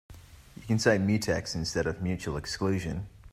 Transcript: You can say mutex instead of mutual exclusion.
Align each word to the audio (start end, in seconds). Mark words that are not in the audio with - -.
You 0.57 0.63
can 0.63 0.79
say 0.79 0.97
mutex 0.97 1.53
instead 1.53 1.85
of 1.85 2.01
mutual 2.01 2.35
exclusion. 2.35 3.05